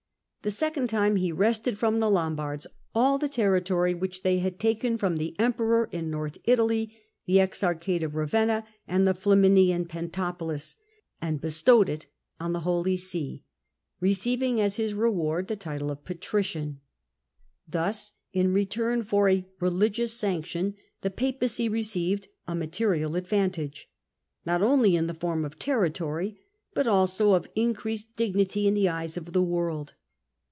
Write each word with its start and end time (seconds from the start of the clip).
The 0.43 0.49
second 0.49 0.89
time 0.89 1.17
he 1.17 1.31
wrested 1.31 1.77
from 1.77 1.99
the 1.99 2.09
Lombards 2.09 2.65
all 2.95 3.19
the 3.19 3.29
territory 3.29 3.93
which 3.93 4.23
they 4.23 4.39
had 4.39 4.59
taken 4.59 4.97
from 4.97 5.17
the 5.17 5.35
emperor 5.39 5.87
in 5.91 6.09
North 6.09 6.39
Italy, 6.45 6.97
the 7.27 7.39
Ex 7.39 7.61
archate 7.61 8.01
of 8.01 8.13
Bavenna 8.13 8.65
and 8.87 9.07
the 9.07 9.13
Flaminian 9.13 9.85
Pentapolis, 9.85 10.77
and 11.21 11.39
bestowed 11.39 11.89
it 11.89 12.07
on 12.39 12.53
the 12.53 12.61
Holy 12.61 12.97
See, 12.97 13.43
receiving 13.99 14.59
as 14.59 14.77
his 14.77 14.95
reward 14.95 15.47
the 15.47 15.53
4 15.53 15.57
title 15.59 15.91
of 15.91 16.03
Patrician. 16.03 16.79
Thus, 17.67 18.13
in 18.33 18.51
return 18.51 19.03
for 19.03 19.29
a 19.29 19.47
religious 19.59 20.11
sanc 20.13 20.47
tion, 20.47 20.73
the 21.01 21.11
Papacy 21.11 21.69
received 21.69 22.27
a 22.47 22.55
material 22.55 23.15
advantage, 23.15 23.91
not 24.43 24.63
only 24.63 24.95
in 24.95 25.05
the 25.05 25.13
form 25.13 25.45
of 25.45 25.59
territory, 25.59 26.39
but 26.73 26.87
also 26.87 27.35
of 27.35 27.47
increased 27.55 28.15
dignity 28.15 28.67
in 28.67 28.73
the 28.73 28.89
eyes 28.89 29.17
of 29.17 29.33
the 29.33 29.43
world. 29.43 29.93